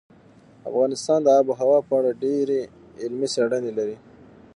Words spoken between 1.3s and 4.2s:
آب وهوا په اړه ډېرې علمي څېړنې لري.